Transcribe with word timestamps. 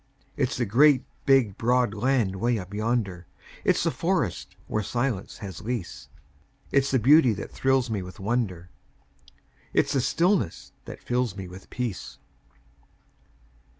It's 0.35 0.57
the 0.57 0.65
great, 0.65 1.05
big, 1.27 1.59
broad 1.59 1.93
land 1.93 2.37
'way 2.37 2.57
up 2.57 2.73
yonder, 2.73 3.27
It's 3.63 3.83
the 3.83 3.91
forests 3.91 4.55
where 4.65 4.81
silence 4.81 5.37
has 5.45 5.61
lease; 5.61 6.09
It's 6.71 6.89
the 6.89 6.97
beauty 6.97 7.33
that 7.33 7.51
thrills 7.51 7.91
me 7.91 8.01
with 8.01 8.19
wonder, 8.19 8.71
It's 9.73 9.93
the 9.93 10.01
stillness 10.01 10.71
that 10.85 11.03
fills 11.03 11.37
me 11.37 11.47
with 11.47 11.69
peace. 11.69 12.17